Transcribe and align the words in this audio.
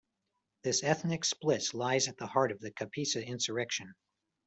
This 0.63 0.81
ethnic 0.83 1.23
split 1.23 1.75
lies 1.75 2.07
at 2.07 2.17
the 2.17 2.25
heart 2.25 2.51
of 2.51 2.59
the 2.59 2.71
Kapisa 2.71 3.23
insurrection. 3.23 3.93